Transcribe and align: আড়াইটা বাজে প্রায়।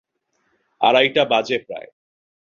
আড়াইটা 0.81 1.23
বাজে 1.25 1.57
প্রায়। 1.59 1.89